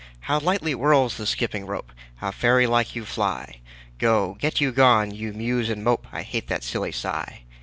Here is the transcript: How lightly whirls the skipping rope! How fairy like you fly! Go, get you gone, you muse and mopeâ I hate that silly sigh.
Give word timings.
How 0.21 0.39
lightly 0.39 0.71
whirls 0.71 1.17
the 1.17 1.27
skipping 1.27 1.67
rope! 1.67 1.91
How 2.15 2.31
fairy 2.31 2.65
like 2.65 2.95
you 2.95 3.05
fly! 3.05 3.61
Go, 3.99 4.35
get 4.39 4.59
you 4.59 4.71
gone, 4.71 5.11
you 5.11 5.31
muse 5.31 5.69
and 5.69 5.85
mopeâ 5.85 6.07
I 6.11 6.23
hate 6.23 6.47
that 6.47 6.63
silly 6.63 6.91
sigh. 6.91 7.43